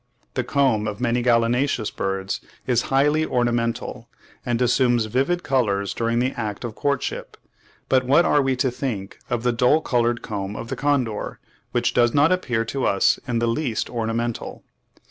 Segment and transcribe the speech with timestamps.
[0.33, 4.09] The comb of many gallinaceous birds is highly ornamental,
[4.43, 7.37] and assumes vivid colours during the act of courtship;
[7.87, 11.39] but what are we to think of the dull coloured comb of the condor,
[11.71, 14.63] which does not appear to us in the least ornamental?